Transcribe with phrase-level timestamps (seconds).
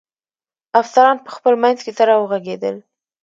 [0.79, 2.75] افسران په خپل منځ کې سره و غږېدل.